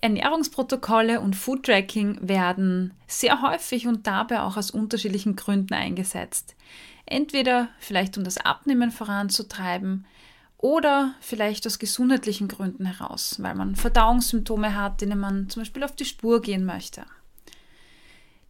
[0.00, 6.54] Ernährungsprotokolle und Food-Tracking werden sehr häufig und dabei auch aus unterschiedlichen Gründen eingesetzt.
[7.06, 10.06] Entweder vielleicht um das Abnehmen voranzutreiben
[10.56, 15.94] oder vielleicht aus gesundheitlichen Gründen heraus, weil man Verdauungssymptome hat, denen man zum Beispiel auf
[15.94, 17.04] die Spur gehen möchte.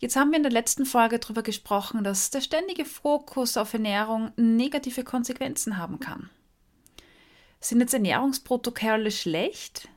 [0.01, 4.33] Jetzt haben wir in der letzten Folge darüber gesprochen, dass der ständige Fokus auf Ernährung
[4.37, 6.31] negative Konsequenzen haben kann.
[7.61, 9.89] Sind jetzt Ernährungsprotokolle schlecht?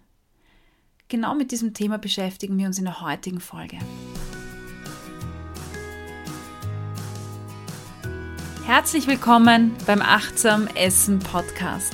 [1.12, 3.78] Genau mit diesem Thema beschäftigen wir uns in der heutigen Folge.
[8.66, 11.94] Herzlich willkommen beim Achtsam Essen Podcast.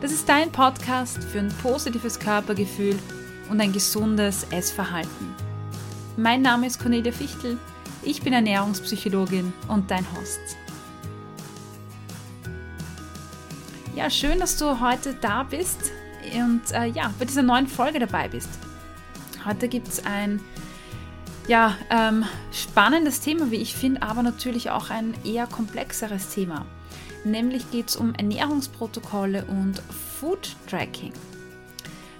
[0.00, 2.98] Das ist dein Podcast für ein positives Körpergefühl
[3.48, 5.36] und ein gesundes Essverhalten.
[6.16, 7.58] Mein Name ist Cornelia Fichtel,
[8.02, 10.40] ich bin Ernährungspsychologin und dein Host.
[13.94, 15.92] Ja, schön, dass du heute da bist
[16.34, 18.48] und äh, ja, bei dieser neuen Folge dabei bist.
[19.44, 20.40] Heute gibt es ein
[21.46, 26.66] ja, ähm, spannendes Thema, wie ich finde, aber natürlich auch ein eher komplexeres Thema.
[27.24, 29.82] Nämlich geht es um Ernährungsprotokolle und
[30.20, 31.12] Food Tracking.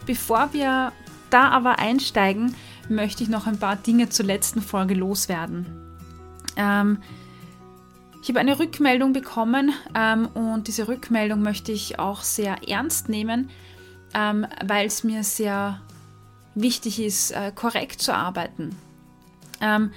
[0.06, 0.92] Bevor wir
[1.30, 2.54] da aber einsteigen,
[2.88, 5.66] möchte ich noch ein paar Dinge zur letzten Folge loswerden.
[6.56, 6.98] Ähm,
[8.22, 13.50] ich habe eine Rückmeldung bekommen ähm, und diese Rückmeldung möchte ich auch sehr ernst nehmen,
[14.14, 15.80] ähm, weil es mir sehr
[16.54, 18.76] wichtig ist, äh, korrekt zu arbeiten.
[19.60, 19.92] Ähm,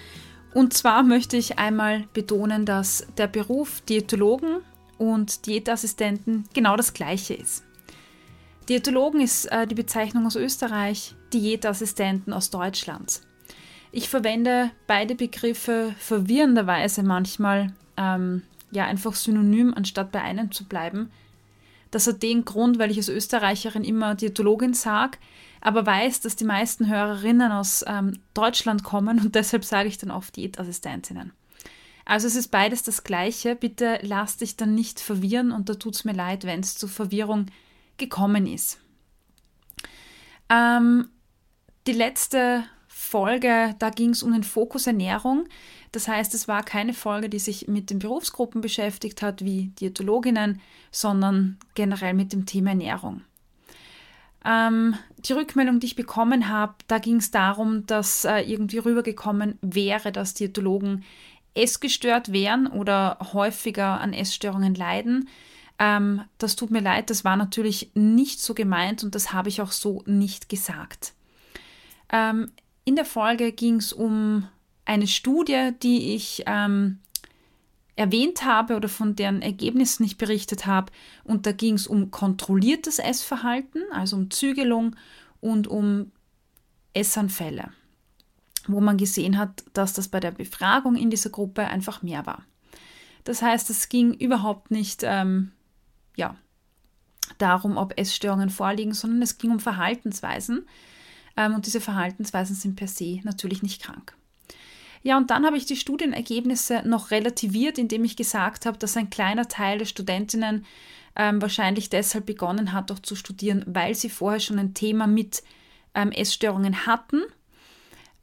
[0.54, 4.58] und zwar möchte ich einmal betonen, dass der Beruf Diätologen
[4.98, 7.64] und Diätassistenten genau das gleiche ist.
[8.70, 13.22] Diätologen ist äh, die Bezeichnung aus Österreich, Diätassistenten aus Deutschland.
[13.92, 21.12] Ich verwende beide Begriffe verwirrenderweise manchmal ähm, ja einfach synonym, anstatt bei einem zu bleiben,
[21.92, 25.17] das hat den Grund, weil ich als Österreicherin immer Diätologin sage,
[25.59, 30.11] aber weiß, dass die meisten Hörerinnen aus ähm, Deutschland kommen und deshalb sage ich dann
[30.11, 31.33] oft Diätassistentinnen.
[32.06, 33.56] Also es ist beides das Gleiche.
[33.56, 36.88] Bitte lass dich dann nicht verwirren und da tut es mir leid, wenn es zu
[36.88, 37.45] Verwirrung
[37.98, 38.80] gekommen ist.
[40.49, 41.10] Ähm,
[41.88, 45.48] die letzte Folge, da ging es um den Fokus Ernährung.
[45.91, 50.61] Das heißt, es war keine Folge, die sich mit den Berufsgruppen beschäftigt hat, wie Diätologinnen,
[50.91, 53.21] sondern generell mit dem Thema Ernährung.
[54.43, 59.59] Ähm, die Rückmeldung, die ich bekommen habe, da ging es darum, dass äh, irgendwie rübergekommen
[59.61, 61.03] wäre, dass Diätologen
[61.53, 65.27] essgestört wären oder häufiger an Essstörungen leiden.
[65.77, 69.61] Ähm, das tut mir leid, das war natürlich nicht so gemeint und das habe ich
[69.61, 71.13] auch so nicht gesagt.
[72.11, 72.52] Ähm,
[72.83, 74.47] in der Folge ging es um
[74.86, 76.99] eine Studie, die ich ähm,
[77.95, 80.92] erwähnt habe oder von deren Ergebnissen ich berichtet habe.
[81.23, 84.95] Und da ging es um kontrolliertes Essverhalten, also um Zügelung
[85.39, 86.11] und um
[86.93, 87.71] Essanfälle,
[88.67, 92.43] wo man gesehen hat, dass das bei der Befragung in dieser Gruppe einfach mehr war.
[93.23, 95.52] Das heißt, es ging überhaupt nicht ähm,
[96.15, 96.36] ja,
[97.37, 100.65] darum, ob Essstörungen vorliegen, sondern es ging um Verhaltensweisen.
[101.37, 104.15] Ähm, und diese Verhaltensweisen sind per se natürlich nicht krank.
[105.04, 109.10] Ja, und dann habe ich die Studienergebnisse noch relativiert, indem ich gesagt habe, dass ein
[109.10, 110.66] kleiner Teil der Studentinnen
[111.16, 115.44] ähm, wahrscheinlich deshalb begonnen hat, auch zu studieren, weil sie vorher schon ein Thema mit
[115.95, 117.22] ähm, Essstörungen hatten.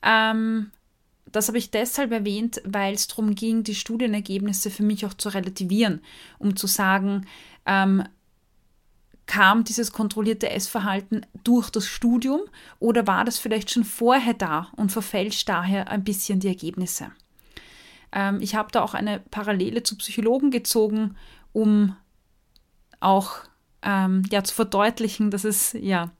[0.02, 0.70] Ähm,
[1.30, 5.28] das habe ich deshalb erwähnt, weil es darum ging, die Studienergebnisse für mich auch zu
[5.28, 6.00] relativieren,
[6.38, 7.26] um zu sagen,
[7.66, 8.04] ähm,
[9.28, 12.40] kam dieses kontrollierte Essverhalten durch das Studium
[12.80, 17.12] oder war das vielleicht schon vorher da und verfälscht daher ein bisschen die Ergebnisse?
[18.10, 21.14] Ähm, ich habe da auch eine Parallele zu Psychologen gezogen,
[21.52, 21.94] um
[23.00, 23.44] auch
[23.82, 26.10] ähm, ja, zu verdeutlichen, dass es ja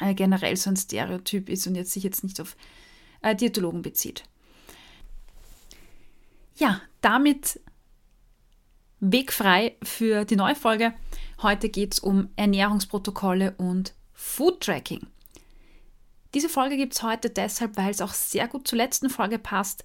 [0.00, 2.54] äh, generell so ein Stereotyp ist und jetzt sich jetzt nicht auf
[3.22, 4.24] äh, Diätologen bezieht.
[6.56, 7.60] Ja, damit
[9.00, 10.94] wegfrei für die neue Folge.
[11.42, 15.06] Heute geht es um Ernährungsprotokolle und Food Tracking.
[16.34, 19.84] Diese Folge gibt es heute deshalb, weil es auch sehr gut zur letzten Folge passt.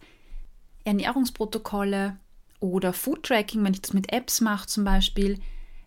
[0.84, 2.18] Ernährungsprotokolle
[2.60, 5.40] oder Food Tracking, wenn ich das mit Apps mache zum Beispiel,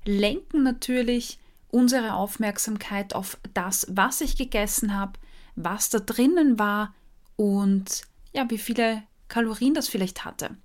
[0.05, 1.39] lenken natürlich
[1.69, 5.19] unsere Aufmerksamkeit auf das, was ich gegessen habe,
[5.57, 6.95] was da drinnen war
[7.37, 8.03] und
[8.33, 10.57] ja, wie viele Kalorien das vielleicht hatte.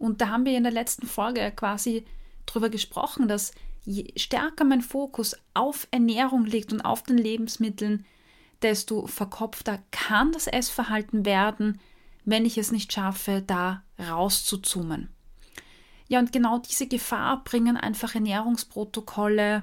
[0.00, 2.04] Und da haben wir in der letzten Folge quasi
[2.46, 3.52] drüber gesprochen, dass
[3.84, 8.04] je stärker mein Fokus auf Ernährung liegt und auf den Lebensmitteln,
[8.62, 11.80] desto verkopfter kann das Essverhalten werden,
[12.24, 15.08] wenn ich es nicht schaffe, da rauszuzoomen.
[16.08, 19.62] Ja, und genau diese Gefahr bringen einfach Ernährungsprotokolle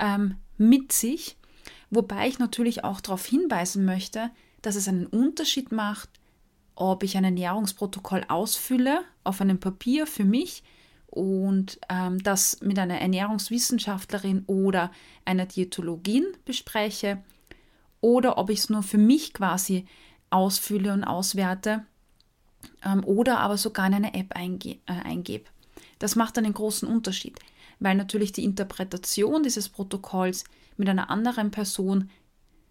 [0.00, 1.36] ähm, mit sich,
[1.90, 4.30] Wobei ich natürlich auch darauf hinweisen möchte,
[4.62, 6.08] dass es einen Unterschied macht,
[6.80, 10.62] ob ich ein Ernährungsprotokoll ausfülle auf einem Papier für mich
[11.08, 14.90] und ähm, das mit einer Ernährungswissenschaftlerin oder
[15.26, 17.22] einer Diätologin bespreche
[18.00, 19.84] oder ob ich es nur für mich quasi
[20.30, 21.84] ausfülle und auswerte
[22.82, 25.44] ähm, oder aber sogar in eine App einge äh, eingebe.
[25.98, 27.38] Das macht einen großen Unterschied,
[27.78, 30.44] weil natürlich die Interpretation dieses Protokolls
[30.78, 32.08] mit einer anderen Person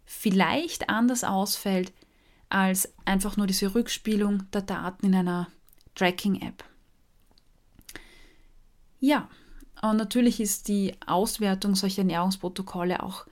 [0.04, 1.94] vielleicht anders ausfällt
[2.50, 5.48] als einfach nur diese Rückspielung der Daten in einer
[5.96, 6.63] Tracking-App.
[9.00, 9.30] Ja,
[9.81, 13.25] und natürlich ist die Auswertung solcher Ernährungsprotokolle auch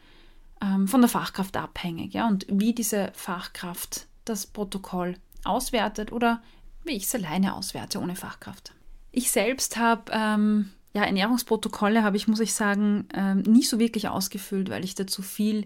[0.61, 2.13] ähm, von der Fachkraft abhängig.
[2.13, 2.27] Ja?
[2.27, 6.41] Und wie diese Fachkraft das Protokoll auswertet oder
[6.83, 8.73] wie ich es alleine auswerte ohne Fachkraft.
[9.11, 14.07] Ich selbst habe ähm, ja, Ernährungsprotokolle habe ich, muss ich sagen, ähm, nie so wirklich
[14.07, 15.65] ausgefüllt, weil ich dazu viel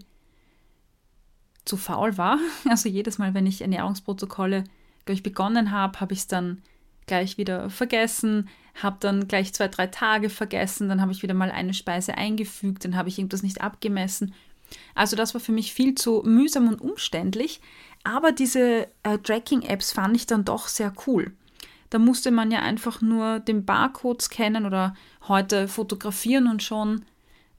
[1.65, 2.39] zu faul war.
[2.69, 4.63] Also jedes Mal, wenn ich Ernährungsprotokolle
[5.05, 6.61] gleich begonnen habe, habe ich es dann
[7.07, 8.47] gleich wieder vergessen,
[8.81, 12.85] habe dann gleich zwei, drei Tage vergessen, dann habe ich wieder mal eine Speise eingefügt,
[12.85, 14.33] dann habe ich irgendwas nicht abgemessen.
[14.95, 17.59] Also das war für mich viel zu mühsam und umständlich,
[18.03, 21.33] aber diese äh, Tracking-Apps fand ich dann doch sehr cool.
[21.89, 24.95] Da musste man ja einfach nur den Barcode scannen oder
[25.27, 27.03] heute fotografieren und schon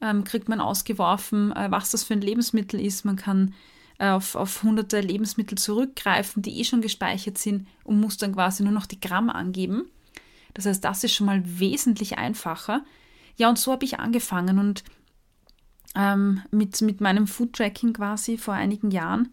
[0.00, 3.04] ähm, kriegt man ausgeworfen, äh, was das für ein Lebensmittel ist.
[3.04, 3.54] Man kann
[4.10, 8.72] auf, auf hunderte Lebensmittel zurückgreifen, die eh schon gespeichert sind und muss dann quasi nur
[8.72, 9.90] noch die Gramm angeben.
[10.54, 12.84] Das heißt, das ist schon mal wesentlich einfacher.
[13.36, 14.84] Ja, und so habe ich angefangen und
[15.94, 19.32] ähm, mit, mit meinem Food-Tracking quasi vor einigen Jahren.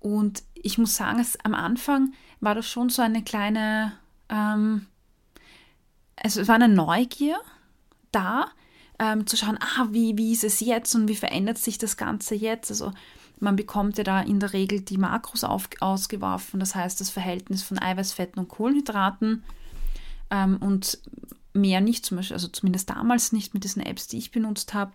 [0.00, 3.92] Und ich muss sagen, es, am Anfang war das schon so eine kleine,
[4.28, 4.86] ähm,
[6.16, 7.38] es war eine Neugier
[8.12, 8.46] da,
[8.98, 12.34] ähm, zu schauen, ah, wie, wie ist es jetzt und wie verändert sich das Ganze
[12.34, 12.70] jetzt?
[12.70, 12.92] Also
[13.40, 17.62] man bekommt ja da in der Regel die Makros auf, ausgeworfen, das heißt das Verhältnis
[17.62, 19.44] von Eiweißfetten und Kohlenhydraten
[20.30, 20.98] ähm, und
[21.52, 24.92] mehr nicht, zum Beispiel, also zumindest damals nicht mit diesen Apps, die ich benutzt habe.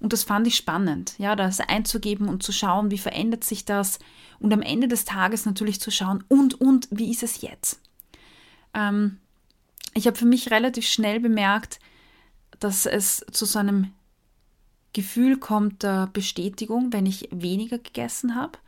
[0.00, 3.98] Und das fand ich spannend, ja, das einzugeben und zu schauen, wie verändert sich das
[4.38, 7.80] und am Ende des Tages natürlich zu schauen, und, und, wie ist es jetzt?
[8.74, 9.18] Ähm,
[9.94, 11.78] ich habe für mich relativ schnell bemerkt,
[12.58, 13.92] dass es zu so einem
[14.96, 18.58] Gefühl kommt der Bestätigung, wenn ich weniger gegessen habe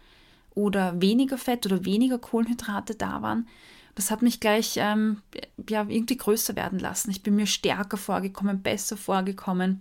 [0.54, 3.48] oder weniger Fett oder weniger Kohlenhydrate da waren.
[3.94, 5.22] Das hat mich gleich ähm,
[5.70, 7.10] ja, irgendwie größer werden lassen.
[7.10, 9.80] Ich bin mir stärker vorgekommen, besser vorgekommen.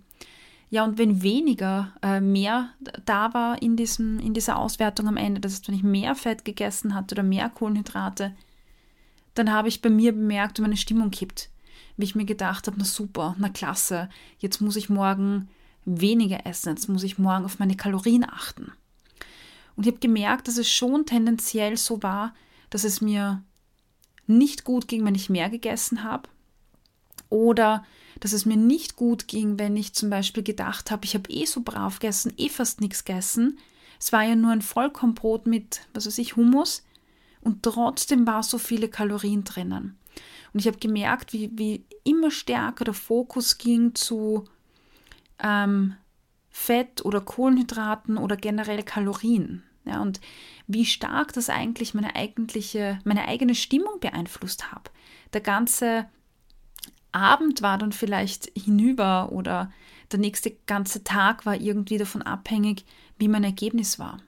[0.70, 2.70] Ja, und wenn weniger äh, mehr
[3.04, 6.46] da war in, diesem, in dieser Auswertung am Ende, das heißt, wenn ich mehr Fett
[6.46, 8.34] gegessen hatte oder mehr Kohlenhydrate,
[9.34, 11.50] dann habe ich bei mir bemerkt, meine Stimmung kippt.
[11.98, 14.08] Wie ich mir gedacht habe, na super, na klasse,
[14.38, 15.48] jetzt muss ich morgen
[15.84, 18.72] weniger essen, jetzt muss ich morgen auf meine Kalorien achten.
[19.76, 22.34] Und ich habe gemerkt, dass es schon tendenziell so war,
[22.70, 23.42] dass es mir
[24.26, 26.28] nicht gut ging, wenn ich mehr gegessen habe.
[27.30, 27.84] Oder
[28.20, 31.44] dass es mir nicht gut ging, wenn ich zum Beispiel gedacht habe, ich habe eh
[31.44, 33.58] so brav gegessen, eh fast nichts gegessen.
[34.00, 36.84] Es war ja nur ein Vollkornbrot mit, was weiß ich, Hummus.
[37.40, 39.96] Und trotzdem war so viele Kalorien drinnen.
[40.52, 44.44] Und ich habe gemerkt, wie, wie immer stärker der Fokus ging zu
[45.42, 45.94] ähm,
[46.50, 49.62] Fett oder Kohlenhydraten oder generell Kalorien.
[49.84, 50.20] Ja, und
[50.66, 54.90] wie stark das eigentlich meine eigentliche, meine eigene Stimmung beeinflusst hat.
[55.32, 56.06] Der ganze
[57.10, 59.72] Abend war dann vielleicht hinüber oder
[60.12, 62.84] der nächste ganze Tag war irgendwie davon abhängig,
[63.18, 64.18] wie mein Ergebnis war.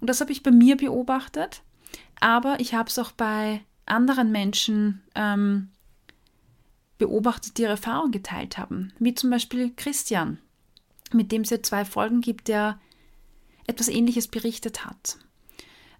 [0.00, 1.62] Und das habe ich bei mir beobachtet,
[2.20, 5.70] aber ich habe es auch bei anderen Menschen ähm,
[7.02, 8.92] beobachtet, die ihre Erfahrung geteilt haben.
[8.98, 10.38] Wie zum Beispiel Christian,
[11.12, 12.78] mit dem es ja zwei Folgen gibt, der
[13.66, 15.18] etwas Ähnliches berichtet hat.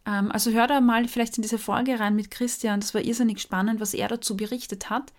[0.06, 2.80] Ähm, also hör da mal vielleicht in diese Folge rein mit Christian.
[2.80, 5.12] Das war irrsinnig spannend, was er dazu berichtet hat.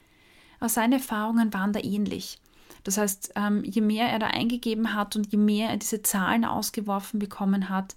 [0.59, 2.39] Aber seine Erfahrungen waren da ähnlich.
[2.83, 6.45] Das heißt, ähm, je mehr er da eingegeben hat und je mehr er diese Zahlen
[6.45, 7.95] ausgeworfen bekommen hat,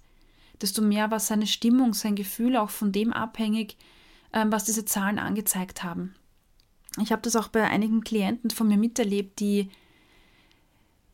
[0.61, 3.77] desto mehr war seine Stimmung, sein Gefühl auch von dem abhängig,
[4.33, 6.15] ähm, was diese Zahlen angezeigt haben.
[7.01, 9.69] Ich habe das auch bei einigen Klienten von mir miterlebt, die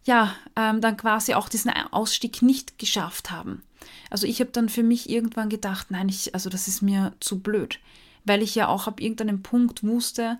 [0.06, 3.64] ja ähm, dann quasi auch diesen Ausstieg nicht geschafft haben.
[4.10, 7.40] Also ich habe dann für mich irgendwann gedacht, nein, ich, also das ist mir zu
[7.40, 7.80] blöd,
[8.26, 10.40] weil ich ja auch ab irgendeinem Punkt wusste,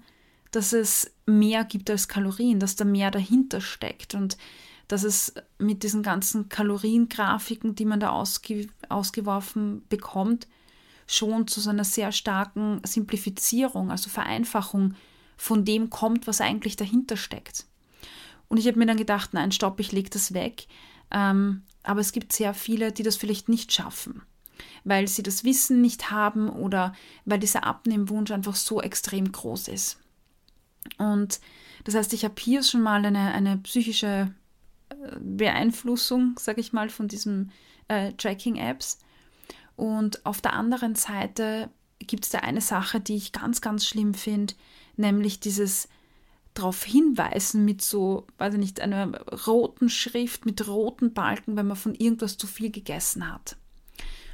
[0.52, 4.38] dass es mehr gibt als Kalorien, dass da mehr dahinter steckt und
[4.88, 10.48] dass es mit diesen ganzen Kaloriengrafiken, die man da ausge ausgeworfen bekommt,
[11.08, 14.94] schon zu so einer sehr starken Simplifizierung, also Vereinfachung
[15.44, 17.66] von dem kommt, was eigentlich dahinter steckt.
[18.48, 20.68] Und ich habe mir dann gedacht, nein, stopp, ich lege das weg.
[21.12, 24.22] Ähm, aber es gibt sehr viele, die das vielleicht nicht schaffen,
[24.86, 26.94] weil sie das Wissen nicht haben oder
[27.26, 30.00] weil dieser Abnehmwunsch einfach so extrem groß ist.
[30.98, 31.42] Und
[31.84, 34.34] das heißt, ich habe hier schon mal eine, eine psychische
[34.88, 37.52] äh, Beeinflussung, sage ich mal, von diesen
[37.90, 38.98] äh, Tracking-Apps.
[39.76, 41.70] Und auf der anderen Seite
[42.00, 44.54] gibt es da eine Sache, die ich ganz, ganz schlimm finde,
[44.96, 45.88] nämlich dieses
[46.54, 51.78] darauf hinweisen mit so, weiß ich nicht, einer roten Schrift, mit roten Balken, wenn man
[51.78, 53.58] von irgendwas zu viel gegessen hat.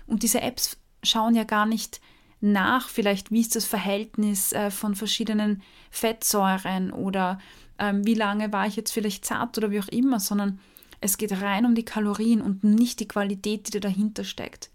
[0.05, 2.01] Und diese Apps schauen ja gar nicht
[2.41, 5.61] nach, vielleicht wie ist das Verhältnis äh, von verschiedenen
[5.91, 7.39] Fettsäuren oder
[7.77, 10.59] ähm, wie lange war ich jetzt vielleicht zart oder wie auch immer, sondern
[11.01, 14.69] es geht rein um die Kalorien und nicht die Qualität, die da dahinter steckt.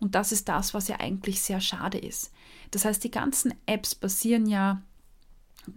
[0.00, 2.32] Und das ist das, was ja eigentlich sehr schade ist.
[2.70, 4.82] Das heißt, die ganzen Apps basieren ja,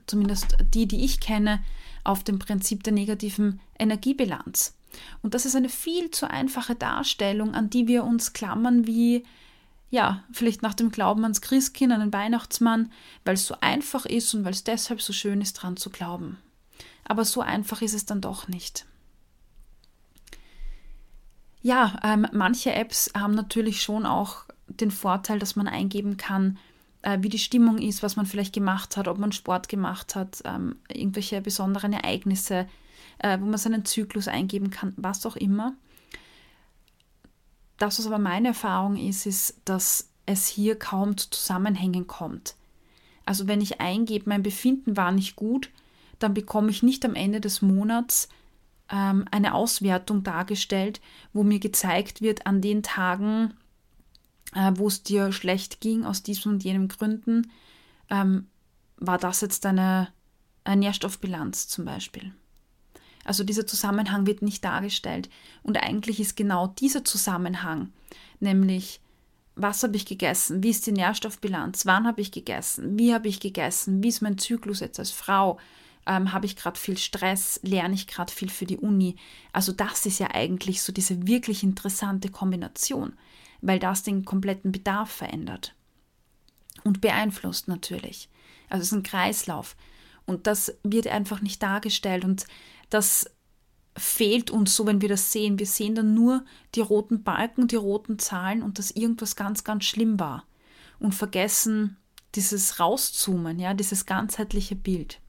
[0.07, 1.63] zumindest die, die ich kenne,
[2.03, 4.75] auf dem Prinzip der negativen Energiebilanz.
[5.21, 9.23] Und das ist eine viel zu einfache Darstellung, an die wir uns klammern wie,
[9.89, 12.91] ja, vielleicht nach dem Glauben ans Christkind, an den Weihnachtsmann,
[13.25, 16.37] weil es so einfach ist und weil es deshalb so schön ist, dran zu glauben.
[17.05, 18.85] Aber so einfach ist es dann doch nicht.
[21.61, 26.57] Ja, ähm, manche Apps haben natürlich schon auch den Vorteil, dass man eingeben kann,
[27.03, 30.41] äh, wie die Stimmung ist, was man vielleicht gemacht hat, ob man Sport gemacht hat,
[30.45, 32.67] ähm, irgendwelche besonderen Ereignisse,
[33.19, 35.73] äh, wo man seinen Zyklus eingeben kann, was auch immer.
[37.77, 42.55] Das, was aber meine Erfahrung ist, ist, dass es hier kaum zu Zusammenhängen kommt.
[43.25, 45.69] Also wenn ich eingebe, mein Befinden war nicht gut,
[46.19, 48.29] dann bekomme ich nicht am Ende des Monats
[48.89, 51.01] ähm, eine Auswertung dargestellt,
[51.33, 53.53] wo mir gezeigt wird, an den Tagen,
[54.55, 57.51] äh, wo es dir schlecht ging, aus diesem und jenem Gründen,
[58.09, 58.47] ähm,
[58.97, 60.09] war das jetzt eine,
[60.63, 62.33] eine Nährstoffbilanz zum Beispiel.
[63.25, 65.29] Also dieser Zusammenhang wird nicht dargestellt.
[65.61, 67.91] Und eigentlich ist genau dieser Zusammenhang,
[68.39, 68.99] nämlich
[69.55, 73.39] was habe ich gegessen, wie ist die Nährstoffbilanz, wann habe ich gegessen, wie habe ich
[73.39, 75.59] gegessen, wie ist mein Zyklus jetzt als Frau,
[76.07, 79.15] ähm, habe ich gerade viel Stress, lerne ich gerade viel für die Uni.
[79.51, 83.13] Also das ist ja eigentlich so diese wirklich interessante Kombination,
[83.63, 85.73] weil das den kompletten Bedarf verändert
[86.83, 88.29] und beeinflusst natürlich.
[88.69, 89.75] Also es ist ein Kreislauf
[90.25, 92.45] und das wird einfach nicht dargestellt und
[92.89, 93.31] das
[93.95, 95.59] fehlt uns so, wenn wir das sehen.
[95.59, 96.43] Wir sehen dann nur
[96.75, 100.43] die roten Balken, die roten Zahlen und dass irgendwas ganz, ganz schlimm war
[100.99, 101.97] und vergessen
[102.35, 105.21] dieses Rauszoomen, ja, dieses ganzheitliche Bild.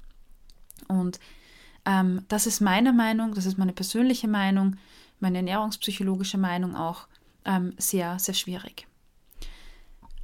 [0.89, 1.21] Und
[1.85, 4.77] ähm, das ist meine Meinung, das ist meine persönliche Meinung,
[5.21, 7.07] meine ernährungspsychologische Meinung auch
[7.45, 8.87] ähm, sehr, sehr schwierig.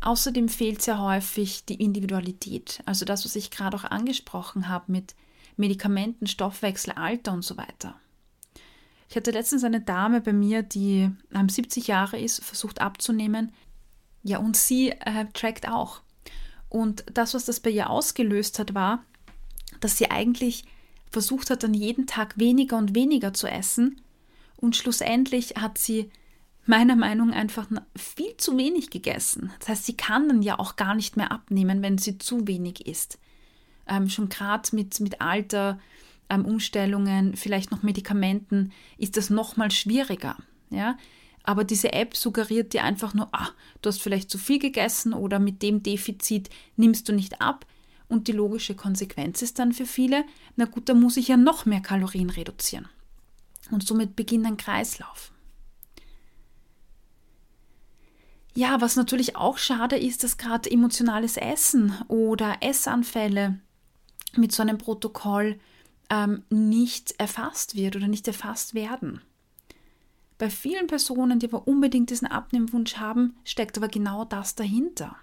[0.01, 5.15] Außerdem fehlt sehr häufig die Individualität, also das, was ich gerade auch angesprochen habe mit
[5.57, 7.95] Medikamenten, Stoffwechsel, Alter und so weiter.
[9.11, 13.53] Ich hatte letztens eine Dame bei mir, die ähm, 70 Jahre ist, versucht abzunehmen.
[14.23, 16.01] Ja, und sie äh, trackt auch.
[16.69, 19.05] Und das, was das bei ihr ausgelöst hat, war,
[19.81, 20.65] dass sie eigentlich
[21.11, 24.01] versucht hat, dann jeden Tag weniger und weniger zu essen.
[24.57, 26.11] Und schlussendlich hat sie
[26.71, 29.53] meiner Meinung nach einfach viel zu wenig gegessen.
[29.59, 32.87] Das heißt, sie kann dann ja auch gar nicht mehr abnehmen, wenn sie zu wenig
[32.87, 33.19] isst.
[33.87, 35.79] Ähm, schon gerade mit, mit Alter,
[36.31, 40.37] ähm, Umstellungen, vielleicht noch Medikamenten, ist das nochmal schwieriger.
[40.71, 40.97] Ja?
[41.43, 43.49] Aber diese App suggeriert dir einfach nur, ah,
[43.83, 47.67] du hast vielleicht zu viel gegessen oder mit dem Defizit nimmst du nicht ab.
[48.09, 50.25] Und die logische Konsequenz ist dann für viele,
[50.57, 52.89] na gut, da muss ich ja noch mehr Kalorien reduzieren.
[53.71, 55.33] Und somit beginnt ein Kreislauf.
[58.55, 63.61] Ja, was natürlich auch schade ist, dass gerade emotionales Essen oder Essanfälle
[64.37, 65.59] mit so einem Protokoll
[66.09, 69.21] ähm, nicht erfasst wird oder nicht erfasst werden.
[70.39, 75.17] Bei vielen Personen, die aber unbedingt diesen Abnehmwunsch haben, steckt aber genau das dahinter.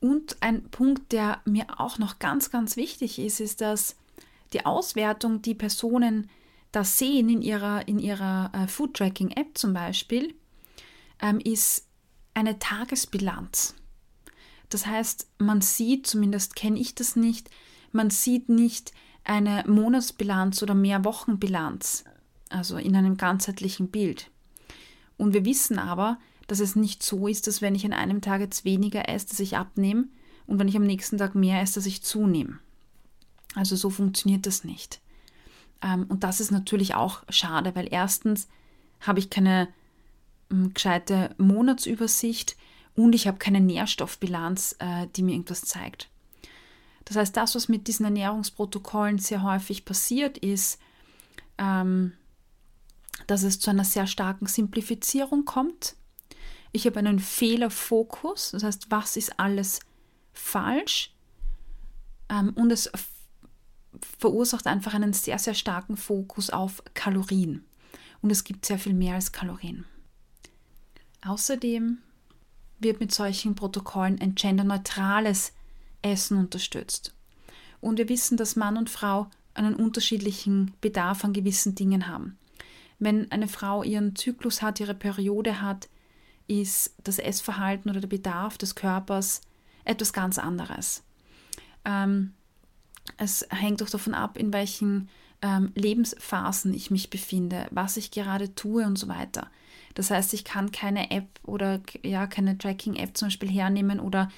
[0.00, 3.96] Und ein Punkt, der mir auch noch ganz, ganz wichtig ist, ist, dass
[4.52, 6.30] die Auswertung, die Personen
[6.72, 10.34] da sehen in ihrer, in ihrer äh, Food Tracking App zum Beispiel,
[11.20, 11.86] ähm, ist
[12.34, 13.74] eine Tagesbilanz.
[14.68, 17.50] Das heißt, man sieht, zumindest kenne ich das nicht,
[17.92, 18.92] man sieht nicht
[19.24, 22.04] eine Monatsbilanz oder mehr Wochenbilanz,
[22.50, 24.30] also in einem ganzheitlichen Bild.
[25.16, 28.40] Und wir wissen aber, dass es nicht so ist, dass wenn ich an einem Tag
[28.40, 30.08] jetzt weniger esse, dass ich abnehme
[30.46, 32.58] und wenn ich am nächsten Tag mehr esse, dass ich zunehme.
[33.54, 35.00] Also so funktioniert das nicht.
[35.82, 38.48] Ähm, und das ist natürlich auch schade, weil erstens
[39.00, 39.68] habe ich keine
[40.50, 42.56] ähm, gescheite Monatsübersicht
[42.94, 46.08] und ich habe keine Nährstoffbilanz, äh, die mir irgendwas zeigt.
[47.04, 50.78] Das heißt, das, was mit diesen Ernährungsprotokollen sehr häufig passiert, ist,
[51.56, 52.12] ähm,
[53.26, 55.96] dass es zu einer sehr starken Simplifizierung kommt.
[56.72, 59.80] Ich habe einen Fehlerfokus, das heißt, was ist alles
[60.32, 61.14] falsch?
[62.28, 62.90] Ähm, und es
[64.18, 67.64] verursacht einfach einen sehr, sehr starken Fokus auf Kalorien.
[68.20, 69.84] Und es gibt sehr viel mehr als Kalorien.
[71.24, 71.98] Außerdem
[72.78, 75.52] wird mit solchen Protokollen ein genderneutrales
[76.02, 77.14] Essen unterstützt.
[77.80, 82.38] Und wir wissen, dass Mann und Frau einen unterschiedlichen Bedarf an gewissen Dingen haben.
[82.98, 85.88] Wenn eine Frau ihren Zyklus hat, ihre Periode hat,
[86.46, 89.42] ist das Essverhalten oder der Bedarf des Körpers
[89.84, 91.04] etwas ganz anderes.
[91.84, 92.34] Ähm,
[93.16, 95.08] es hängt auch davon ab, in welchen
[95.42, 99.50] ähm, Lebensphasen ich mich befinde, was ich gerade tue und so weiter.
[99.94, 104.30] Das heißt, ich kann keine App oder ja, keine Tracking-App zum Beispiel hernehmen oder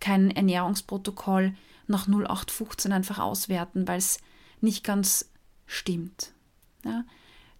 [0.00, 1.54] kein Ernährungsprotokoll
[1.86, 4.18] nach 0815 einfach auswerten, weil es
[4.60, 5.30] nicht ganz
[5.66, 6.32] stimmt.
[6.84, 7.04] Ja?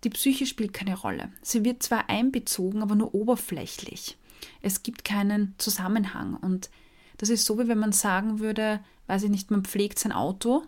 [0.02, 1.30] Die Psyche spielt keine Rolle.
[1.42, 4.18] Sie wird zwar einbezogen, aber nur oberflächlich.
[4.60, 6.34] Es gibt keinen Zusammenhang.
[6.34, 6.70] Und
[7.16, 10.64] das ist so, wie wenn man sagen würde, weiß ich nicht, man pflegt sein Auto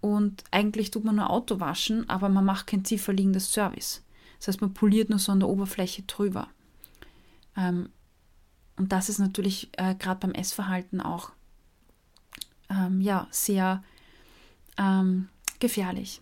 [0.00, 4.02] und eigentlich tut man nur Auto waschen, aber man macht kein tiefer liegendes Service.
[4.38, 6.48] Das heißt, man poliert nur so an der Oberfläche drüber.
[7.56, 7.88] Ähm,
[8.76, 11.32] und das ist natürlich äh, gerade beim Essverhalten auch
[12.68, 13.82] ähm, ja, sehr
[14.76, 15.28] ähm,
[15.58, 16.20] gefährlich.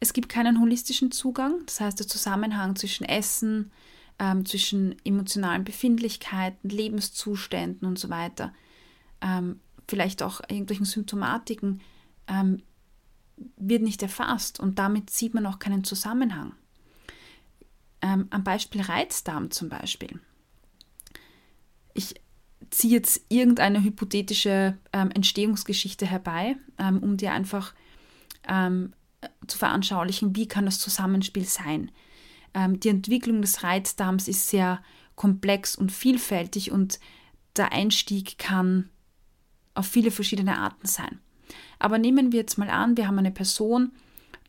[0.00, 3.70] Es gibt keinen holistischen Zugang, das heißt der Zusammenhang zwischen Essen,
[4.18, 8.52] ähm, zwischen emotionalen Befindlichkeiten, Lebenszuständen und so weiter,
[9.22, 11.80] ähm, vielleicht auch irgendwelchen Symptomatiken,
[12.28, 12.62] ähm,
[13.56, 16.54] wird nicht erfasst und damit sieht man auch keinen Zusammenhang.
[18.00, 20.20] Ähm, am Beispiel Reizdarm zum Beispiel.
[21.94, 22.14] Ich
[22.70, 27.74] ziehe jetzt irgendeine hypothetische ähm, Entstehungsgeschichte herbei, ähm, um dir einfach
[28.48, 28.92] ähm,
[29.46, 31.90] zu veranschaulichen, wie kann das Zusammenspiel sein.
[32.54, 34.82] Die Entwicklung des Reizdarms ist sehr
[35.14, 37.00] komplex und vielfältig und
[37.56, 38.90] der Einstieg kann
[39.74, 41.20] auf viele verschiedene Arten sein.
[41.78, 43.92] Aber nehmen wir jetzt mal an, wir haben eine Person,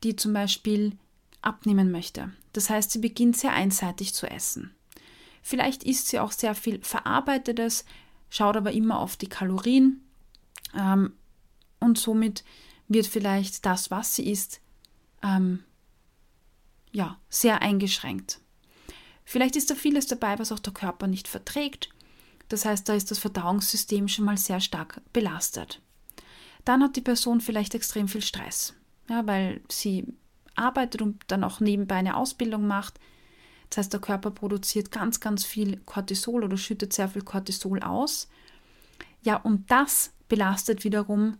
[0.03, 0.97] die zum Beispiel
[1.41, 2.31] abnehmen möchte.
[2.53, 4.73] Das heißt, sie beginnt sehr einseitig zu essen.
[5.41, 7.85] Vielleicht isst sie auch sehr viel Verarbeitetes,
[8.29, 10.01] schaut aber immer auf die Kalorien
[10.73, 11.13] ähm,
[11.79, 12.43] und somit
[12.87, 14.61] wird vielleicht das, was sie isst,
[15.21, 15.63] ähm,
[16.91, 18.39] ja, sehr eingeschränkt.
[19.25, 21.89] Vielleicht ist da vieles dabei, was auch der Körper nicht verträgt.
[22.53, 25.81] Das heißt, da ist das Verdauungssystem schon mal sehr stark belastet.
[26.65, 28.75] Dann hat die Person vielleicht extrem viel Stress,
[29.09, 30.05] ja, weil sie
[30.53, 32.99] arbeitet und dann auch nebenbei eine Ausbildung macht.
[33.71, 38.29] Das heißt, der Körper produziert ganz, ganz viel Cortisol oder schüttet sehr viel Cortisol aus.
[39.23, 41.37] Ja, und das belastet wiederum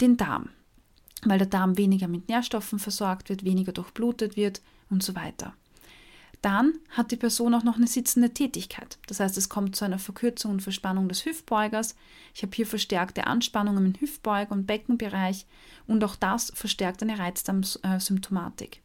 [0.00, 0.48] den Darm,
[1.22, 5.54] weil der Darm weniger mit Nährstoffen versorgt wird, weniger durchblutet wird und so weiter.
[6.42, 8.98] Dann hat die Person auch noch eine sitzende Tätigkeit.
[9.06, 11.94] Das heißt, es kommt zu einer Verkürzung und Verspannung des Hüftbeugers.
[12.34, 15.46] Ich habe hier verstärkte Anspannungen im Hüftbeuger und Beckenbereich
[15.86, 18.82] und auch das verstärkt eine Reizdarmsymptomatik.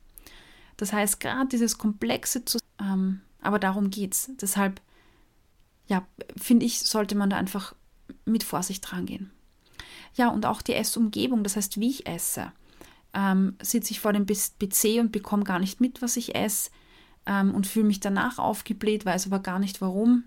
[0.78, 2.43] Das heißt, gerade dieses komplexe,
[2.80, 4.30] ähm, aber darum geht es.
[4.39, 4.80] Deshalb,
[5.88, 6.06] ja,
[6.39, 7.74] finde ich, sollte man da einfach
[8.26, 9.32] mit Vorsicht rangehen.
[10.13, 12.52] Ja, und auch die Essumgebung, das heißt, wie ich esse.
[13.15, 16.70] Ähm, sitze ich vor dem PC und bekomme gar nicht mit, was ich esse
[17.27, 20.23] ähm, und fühle mich danach aufgebläht, weiß aber gar nicht warum.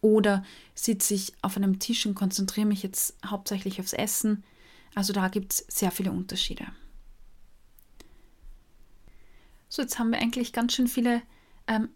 [0.00, 4.42] Oder sitze ich auf einem Tisch und konzentriere mich jetzt hauptsächlich aufs Essen.
[4.94, 6.66] Also da gibt es sehr viele Unterschiede.
[9.68, 11.22] So, jetzt haben wir eigentlich ganz schön viele
[11.66, 11.90] ähm,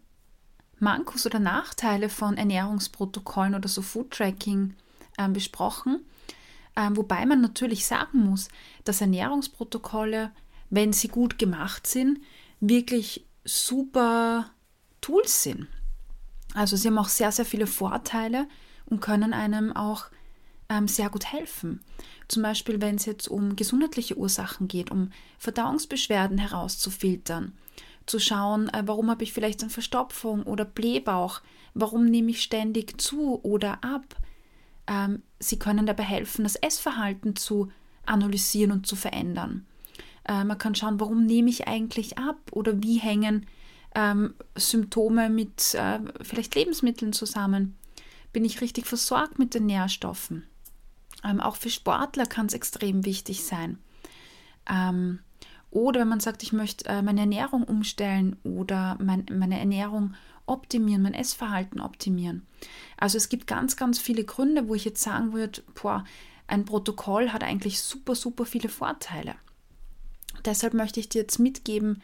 [0.79, 4.75] Mankos oder Nachteile von Ernährungsprotokollen oder so Food-Tracking
[5.17, 6.05] ähm, besprochen.
[6.75, 8.49] Ähm, wobei man natürlich sagen muss,
[8.83, 10.31] dass Ernährungsprotokolle,
[10.69, 12.19] wenn sie gut gemacht sind,
[12.59, 14.51] wirklich super
[15.01, 15.67] Tools sind.
[16.53, 18.47] Also sie haben auch sehr, sehr viele Vorteile
[18.85, 20.05] und können einem auch
[20.69, 21.81] ähm, sehr gut helfen.
[22.27, 27.53] Zum Beispiel, wenn es jetzt um gesundheitliche Ursachen geht, um Verdauungsbeschwerden herauszufiltern,
[28.05, 31.41] zu schauen, äh, warum habe ich vielleicht eine Verstopfung oder Blähbauch,
[31.73, 34.15] warum nehme ich ständig zu oder ab.
[34.87, 37.71] Ähm, sie können dabei helfen, das Essverhalten zu
[38.05, 39.65] analysieren und zu verändern.
[40.27, 43.47] Äh, man kann schauen, warum nehme ich eigentlich ab oder wie hängen
[43.95, 47.77] ähm, Symptome mit äh, vielleicht Lebensmitteln zusammen.
[48.33, 50.47] Bin ich richtig versorgt mit den Nährstoffen?
[51.23, 53.77] Ähm, auch für Sportler kann es extrem wichtig sein.
[54.69, 55.19] Ähm,
[55.69, 61.01] oder wenn man sagt, ich möchte äh, meine Ernährung umstellen oder mein, meine Ernährung optimieren,
[61.01, 62.45] mein Essverhalten optimieren.
[62.97, 66.03] Also es gibt ganz, ganz viele Gründe, wo ich jetzt sagen würde, boah,
[66.47, 69.35] ein Protokoll hat eigentlich super, super viele Vorteile.
[70.45, 72.01] Deshalb möchte ich dir jetzt mitgeben,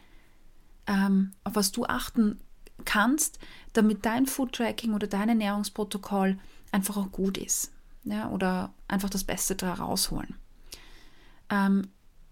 [0.86, 2.40] ähm, auf was du achten
[2.84, 3.38] kannst,
[3.72, 6.38] damit dein Food Tracking oder dein Ernährungsprotokoll
[6.72, 7.72] einfach auch gut ist.
[8.04, 10.36] Ja, oder einfach das Beste da rausholen.
[11.50, 11.88] Ähm,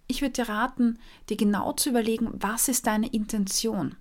[0.06, 3.96] ich würde dir raten, dir genau zu überlegen, was ist deine Intention.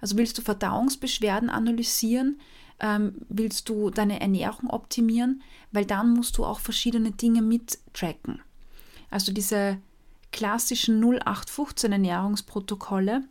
[0.00, 2.40] Also willst du Verdauungsbeschwerden analysieren?
[2.80, 5.42] Ähm, willst du deine Ernährung optimieren?
[5.70, 8.40] Weil dann musst du auch verschiedene Dinge mittracken.
[9.10, 9.78] Also diese
[10.32, 13.22] klassischen 0815 Ernährungsprotokolle,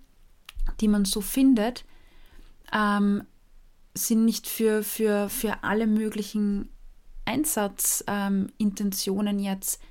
[0.79, 1.85] die man so findet,
[2.71, 3.23] ähm,
[3.93, 6.69] sind nicht für, für, für alle möglichen
[7.25, 9.81] Einsatzintentionen ähm, jetzt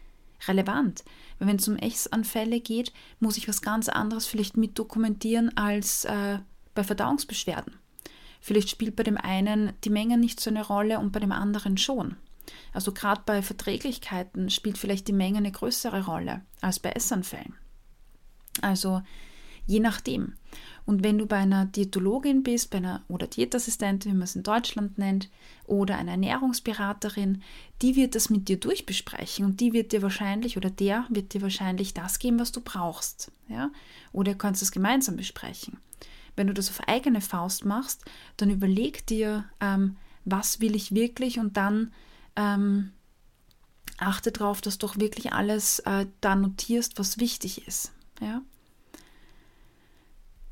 [0.48, 1.04] relevant.
[1.38, 6.04] Weil wenn es um Essanfälle geht, muss ich was ganz anderes vielleicht mit dokumentieren als
[6.06, 6.38] äh,
[6.74, 7.74] bei Verdauungsbeschwerden.
[8.40, 11.76] Vielleicht spielt bei dem einen die Menge nicht so eine Rolle und bei dem anderen
[11.76, 12.16] schon.
[12.72, 17.54] Also gerade bei Verträglichkeiten spielt vielleicht die Menge eine größere Rolle als bei Essanfällen.
[18.62, 19.02] Also
[19.66, 20.34] je nachdem.
[20.84, 24.42] Und wenn du bei einer Diätologin bist, bei einer oder Diätassistentin, wie man es in
[24.42, 25.30] Deutschland nennt,
[25.66, 27.42] oder einer Ernährungsberaterin,
[27.80, 31.42] die wird das mit dir durchbesprechen und die wird dir wahrscheinlich oder der wird dir
[31.42, 33.30] wahrscheinlich das geben, was du brauchst.
[33.48, 33.70] Ja?
[34.12, 35.78] Oder könnt es gemeinsam besprechen.
[36.34, 38.04] Wenn du das auf eigene Faust machst,
[38.36, 41.92] dann überleg dir, ähm, was will ich wirklich und dann
[42.36, 42.92] ähm,
[43.98, 47.92] achte darauf, dass du auch wirklich alles äh, da notierst, was wichtig ist.
[48.20, 48.42] Ja?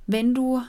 [0.06, 0.62] Wenn du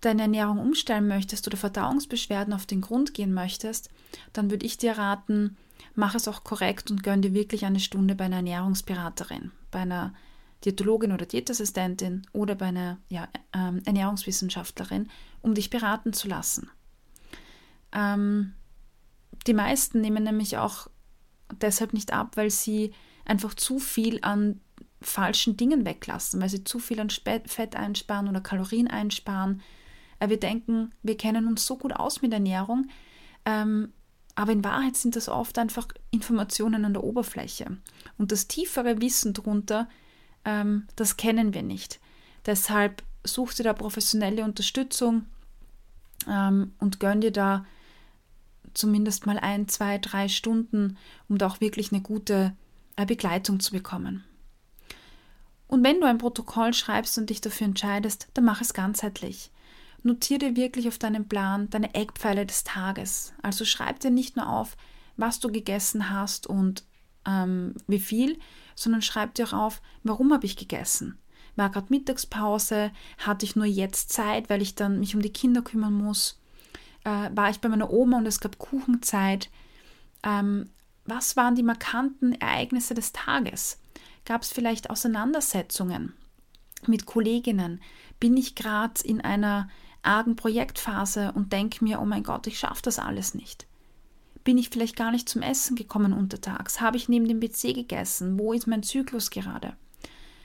[0.00, 3.90] deine Ernährung umstellen möchtest oder Verdauungsbeschwerden auf den Grund gehen möchtest,
[4.32, 5.56] dann würde ich dir raten,
[5.94, 10.12] mach es auch korrekt und gönn dir wirklich eine Stunde bei einer Ernährungsberaterin, bei einer
[10.64, 15.08] Diätologin oder Diätassistentin oder bei einer ja, ähm, Ernährungswissenschaftlerin,
[15.40, 16.70] um dich beraten zu lassen.
[17.92, 18.54] Ähm,
[19.46, 20.88] die meisten nehmen nämlich auch
[21.60, 22.92] deshalb nicht ab, weil sie
[23.24, 24.60] einfach zu viel an
[25.00, 29.62] falschen Dingen weglassen, weil sie zu viel an Fett einsparen oder Kalorien einsparen.
[30.20, 32.88] Äh, wir denken, wir kennen uns so gut aus mit Ernährung,
[33.44, 33.92] ähm,
[34.34, 37.76] aber in Wahrheit sind das oft einfach Informationen an der Oberfläche.
[38.16, 39.88] Und das tiefere Wissen darunter,
[40.44, 42.00] ähm, das kennen wir nicht.
[42.46, 45.26] Deshalb such dir da professionelle Unterstützung
[46.28, 47.66] ähm, und gönn dir da
[48.74, 50.96] zumindest mal ein, zwei, drei Stunden,
[51.28, 52.56] um da auch wirklich eine gute
[52.96, 54.24] äh, Begleitung zu bekommen.
[55.66, 59.50] Und wenn du ein Protokoll schreibst und dich dafür entscheidest, dann mach es ganzheitlich.
[60.02, 63.32] Notiere dir wirklich auf deinem Plan deine Eckpfeile des Tages.
[63.40, 64.76] Also schreib dir nicht nur auf,
[65.16, 66.84] was du gegessen hast und
[67.26, 68.38] ähm, wie viel,
[68.74, 71.18] sondern schreib dir auch auf, warum habe ich gegessen.
[71.56, 75.62] War gerade Mittagspause, hatte ich nur jetzt Zeit, weil ich dann mich um die Kinder
[75.62, 76.41] kümmern muss.
[77.04, 79.50] Äh, war ich bei meiner Oma und es gab Kuchenzeit.
[80.22, 80.70] Ähm,
[81.04, 83.78] was waren die markanten Ereignisse des Tages?
[84.24, 86.14] Gab es vielleicht Auseinandersetzungen
[86.86, 87.80] mit Kolleginnen?
[88.20, 89.68] Bin ich gerade in einer
[90.02, 93.66] argen Projektphase und denke mir, oh mein Gott, ich schaffe das alles nicht?
[94.44, 96.80] Bin ich vielleicht gar nicht zum Essen gekommen untertags?
[96.80, 98.38] Habe ich neben dem PC gegessen?
[98.38, 99.76] Wo ist mein Zyklus gerade?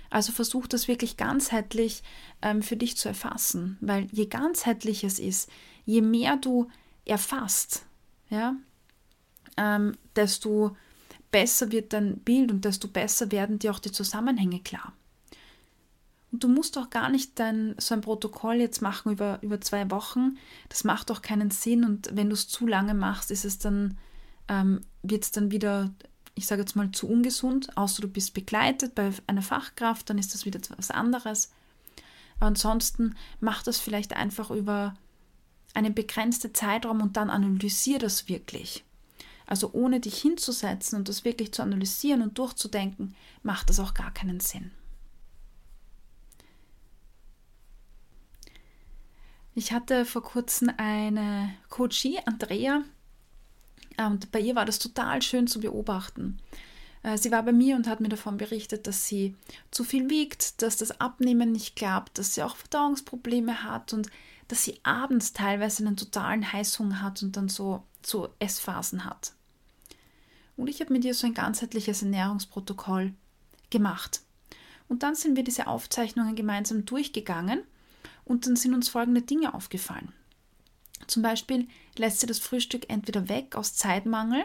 [0.10, 2.04] Also versuch das wirklich ganzheitlich
[2.42, 5.50] ähm, für dich zu erfassen, weil je ganzheitlich es ist,
[5.88, 6.68] je mehr du
[7.06, 7.86] erfasst,
[8.30, 8.56] ja,
[9.56, 10.76] ähm, desto
[11.32, 14.94] besser wird dein Bild und desto besser werden dir auch die Zusammenhänge klar.
[16.32, 19.90] Und du musst auch gar nicht dein, so ein Protokoll jetzt machen über, über zwei
[19.90, 20.38] Wochen.
[20.68, 21.86] Das macht auch keinen Sinn.
[21.86, 23.98] Und wenn du es zu lange machst, ist es dann,
[24.50, 25.90] ähm, wird es dann wieder,
[26.36, 27.76] ich sage jetzt mal, zu ungesund.
[27.78, 31.50] Außer du bist begleitet bei einer Fachkraft, dann ist das wieder etwas anderes.
[32.40, 34.96] Aber ansonsten mach das vielleicht einfach über
[35.74, 38.84] einen begrenzten Zeitraum und dann analysier das wirklich.
[39.46, 44.14] Also ohne dich hinzusetzen und das wirklich zu analysieren und durchzudenken, macht das auch gar
[44.14, 44.72] keinen Sinn.
[49.56, 52.84] Ich hatte vor kurzem eine Coachie, Andrea,
[53.98, 56.38] und bei ihr war das total schön zu beobachten.
[57.02, 59.36] Äh, sie war bei mir und hat mir davon berichtet, dass sie
[59.72, 64.10] zu viel wiegt, dass das Abnehmen nicht klappt, dass sie auch Verdauungsprobleme hat und
[64.48, 69.34] dass sie abends teilweise einen totalen Heißhunger hat und dann so, so Essphasen hat.
[70.56, 73.14] Und ich habe mit ihr so ein ganzheitliches Ernährungsprotokoll
[73.70, 74.22] gemacht.
[74.88, 77.62] Und dann sind wir diese Aufzeichnungen gemeinsam durchgegangen
[78.26, 80.14] und dann sind uns folgende Dinge aufgefallen.
[81.08, 84.44] Zum Beispiel lässt sie das Frühstück entweder weg aus Zeitmangel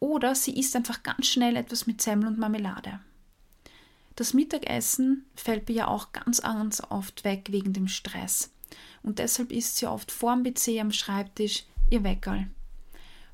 [0.00, 3.00] oder sie isst einfach ganz schnell etwas mit Semmel und Marmelade.
[4.16, 8.50] Das Mittagessen fällt bei ihr auch ganz, ganz oft weg wegen dem Stress.
[9.02, 12.48] Und deshalb isst sie oft vorm PC am Schreibtisch ihr Weckerl.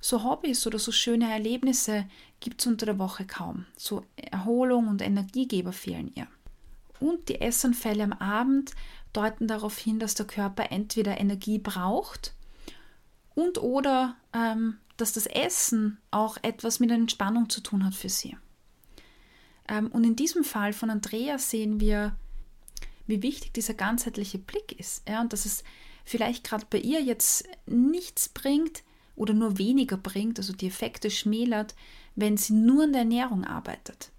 [0.00, 2.06] So Hobbys oder so schöne Erlebnisse
[2.40, 3.66] gibt es unter der Woche kaum.
[3.76, 6.28] So Erholung und Energiegeber fehlen ihr.
[7.00, 8.72] Und die Essanfälle am Abend
[9.12, 12.32] deuten darauf hin, dass der Körper entweder Energie braucht
[13.34, 18.36] und oder ähm, dass das Essen auch etwas mit Entspannung zu tun hat für sie.
[19.68, 22.16] Ähm, und in diesem Fall von Andrea sehen wir,
[23.08, 25.08] wie wichtig dieser ganzheitliche Blick ist.
[25.08, 25.64] Ja, und dass es
[26.04, 28.84] vielleicht gerade bei ihr jetzt nichts bringt
[29.16, 31.74] oder nur weniger bringt, also die Effekte schmälert,
[32.14, 34.12] wenn sie nur an der Ernährung arbeitet.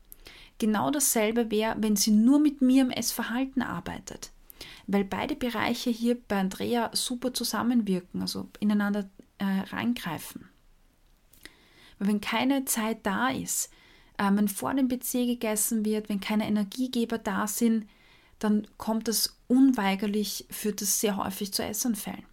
[0.58, 4.32] Genau dasselbe wäre, wenn sie nur mit mir im Essverhalten arbeitet,
[4.88, 10.49] weil beide Bereiche hier bei Andrea super zusammenwirken, also ineinander äh, reingreifen.
[11.97, 13.71] Weil wenn keine Zeit da ist,
[14.17, 17.88] äh, wenn vor dem PC gegessen wird, wenn keine Energiegeber da sind,
[18.39, 22.25] dann kommt es unweigerlich, führt es sehr häufig zu Essanfällen.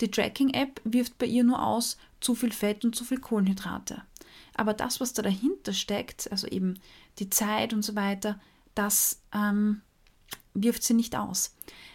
[0.00, 4.02] Die Tracking-App wirft bei ihr nur aus zu viel Fett und zu viel Kohlenhydrate.
[4.54, 6.78] Aber das, was da dahinter steckt, also eben
[7.18, 8.40] die Zeit und so weiter,
[8.74, 9.82] das ähm,
[10.54, 11.54] wirft sie nicht aus.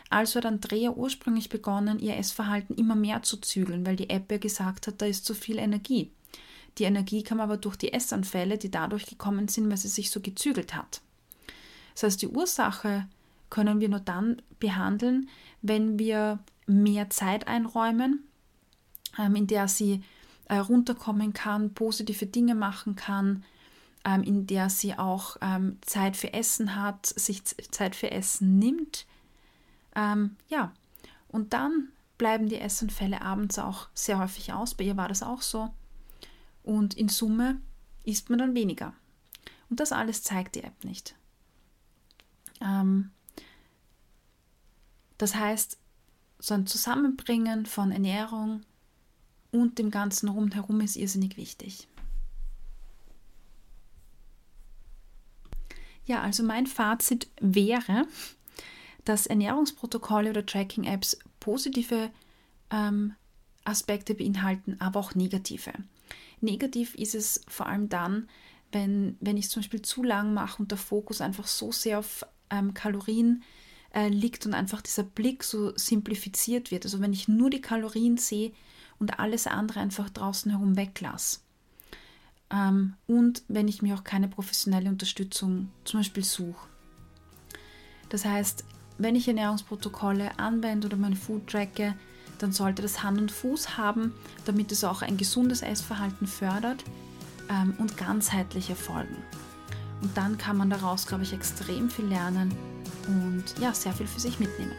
[0.09, 4.37] Also hat Andrea ursprünglich begonnen, ihr Essverhalten immer mehr zu zügeln, weil die App ja
[4.37, 6.11] gesagt hat, da ist zu viel Energie.
[6.77, 10.19] Die Energie kam aber durch die Essanfälle, die dadurch gekommen sind, weil sie sich so
[10.19, 11.01] gezügelt hat.
[11.93, 13.07] Das heißt, die Ursache
[13.49, 15.29] können wir nur dann behandeln,
[15.61, 18.23] wenn wir mehr Zeit einräumen,
[19.17, 20.03] ähm, in der sie
[20.45, 23.43] äh, runterkommen kann, positive Dinge machen kann,
[24.03, 29.05] ähm, in der sie auch ähm, Zeit für Essen hat, sich Zeit für Essen nimmt.
[30.49, 30.73] Ja,
[31.29, 34.73] und dann bleiben die Essanfälle abends auch sehr häufig aus.
[34.73, 35.73] Bei ihr war das auch so.
[36.63, 37.61] Und in Summe
[38.03, 38.93] isst man dann weniger.
[39.69, 41.15] Und das alles zeigt die App nicht.
[45.17, 45.77] Das heißt,
[46.39, 48.61] so ein Zusammenbringen von Ernährung
[49.51, 51.87] und dem ganzen Rundherum ist irrsinnig wichtig.
[56.05, 58.05] Ja, also mein Fazit wäre,
[59.05, 62.11] dass Ernährungsprotokolle oder Tracking-Apps positive
[62.69, 63.13] ähm,
[63.63, 65.73] Aspekte beinhalten, aber auch negative.
[66.41, 68.29] Negativ ist es vor allem dann,
[68.71, 71.99] wenn, wenn ich es zum Beispiel zu lang mache und der Fokus einfach so sehr
[71.99, 73.43] auf ähm, Kalorien
[73.95, 76.85] äh, liegt und einfach dieser Blick so simplifiziert wird.
[76.85, 78.51] Also wenn ich nur die Kalorien sehe
[78.99, 81.39] und alles andere einfach draußen herum weglasse.
[82.51, 86.67] Ähm, und wenn ich mir auch keine professionelle Unterstützung zum Beispiel suche.
[88.09, 88.65] Das heißt,
[88.97, 91.95] wenn ich Ernährungsprotokolle anwende oder mein Food tracke,
[92.37, 96.83] dann sollte das Hand und Fuß haben, damit es auch ein gesundes Essverhalten fördert
[97.49, 99.15] ähm, und ganzheitlich erfolgen.
[100.01, 102.53] Und dann kann man daraus, glaube ich, extrem viel lernen
[103.07, 104.73] und ja, sehr viel für sich mitnehmen.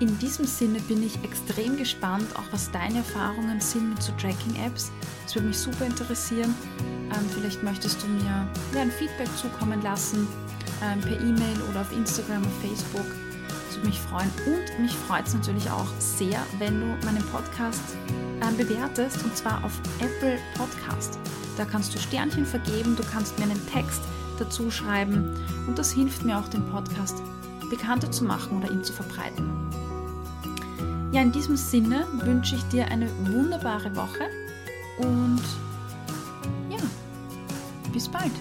[0.00, 4.90] In diesem Sinne bin ich extrem gespannt, auch was deine Erfahrungen sind mit so Tracking-Apps.
[5.24, 6.54] Das würde mich super interessieren.
[6.80, 8.24] Ähm, vielleicht möchtest du mir
[8.74, 10.26] ja, ein Feedback zukommen lassen
[10.82, 13.06] ähm, per E-Mail oder auf Instagram oder Facebook.
[13.48, 14.30] Das würde mich freuen.
[14.46, 17.82] Und mich freut es natürlich auch sehr, wenn du meinen Podcast
[18.42, 21.18] ähm, bewertest und zwar auf Apple Podcast.
[21.56, 24.02] Da kannst du Sternchen vergeben, du kannst mir einen Text
[24.38, 25.34] dazu schreiben
[25.66, 27.22] und das hilft mir auch, den Podcast
[27.70, 29.50] bekannter zu machen oder ihn zu verbreiten.
[31.12, 34.28] Ja, in diesem Sinne wünsche ich dir eine wunderbare Woche
[34.98, 35.42] und
[36.70, 36.82] ja,
[37.92, 38.32] bis bald.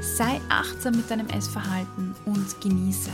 [0.00, 3.10] Sei achtsam mit deinem Essverhalten und genieße.